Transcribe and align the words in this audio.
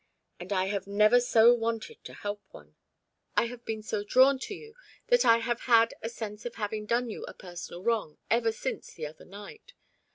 And 0.39 0.51
I 0.51 0.65
have 0.65 0.87
never 0.87 1.19
so 1.19 1.53
wanted 1.53 2.03
to 2.05 2.15
help 2.15 2.41
one. 2.49 2.75
I 3.37 3.45
have 3.45 3.63
been 3.65 3.83
so 3.83 4.03
drawn 4.03 4.39
to 4.39 4.55
you 4.55 4.73
that 5.09 5.25
I 5.25 5.37
have 5.37 5.59
had 5.69 5.93
a 6.01 6.09
sense 6.09 6.43
of 6.43 6.55
having 6.55 6.87
done 6.87 7.11
you 7.11 7.23
a 7.25 7.35
personal 7.35 7.83
wrong 7.83 8.17
ever 8.27 8.51
since 8.51 8.95
the 8.95 9.05
other 9.05 9.25
night. 9.25 9.73